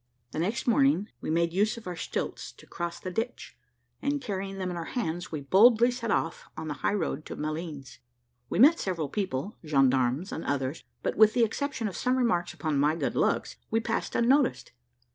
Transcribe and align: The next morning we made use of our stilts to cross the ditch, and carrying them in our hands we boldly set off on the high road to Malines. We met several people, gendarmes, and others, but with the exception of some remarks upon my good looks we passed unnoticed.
The 0.31 0.39
next 0.39 0.65
morning 0.65 1.09
we 1.21 1.29
made 1.29 1.53
use 1.53 1.77
of 1.77 1.85
our 1.85 1.95
stilts 1.95 2.51
to 2.53 2.65
cross 2.65 2.99
the 2.99 3.11
ditch, 3.11 3.55
and 4.01 4.19
carrying 4.19 4.57
them 4.57 4.71
in 4.71 4.75
our 4.75 4.85
hands 4.97 5.31
we 5.31 5.41
boldly 5.41 5.91
set 5.91 6.09
off 6.09 6.45
on 6.57 6.67
the 6.67 6.73
high 6.81 6.95
road 6.95 7.23
to 7.27 7.35
Malines. 7.35 7.99
We 8.49 8.57
met 8.57 8.79
several 8.79 9.09
people, 9.09 9.57
gendarmes, 9.63 10.31
and 10.31 10.43
others, 10.43 10.83
but 11.03 11.17
with 11.17 11.33
the 11.35 11.43
exception 11.43 11.87
of 11.87 11.95
some 11.95 12.15
remarks 12.17 12.51
upon 12.51 12.79
my 12.79 12.95
good 12.95 13.13
looks 13.15 13.57
we 13.69 13.79
passed 13.79 14.15
unnoticed. 14.15 14.71